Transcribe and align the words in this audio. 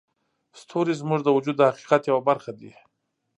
ستوري 0.61 0.93
زموږ 1.01 1.19
د 1.23 1.27
وجود 1.37 1.55
د 1.57 1.61
حقیقت 1.69 2.01
یوه 2.09 2.21
برخه 2.29 2.51
دي. 2.59 2.71